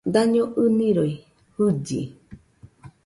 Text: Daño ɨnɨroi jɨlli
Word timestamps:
Daño 0.13 0.43
ɨnɨroi 0.63 1.13
jɨlli 1.53 1.99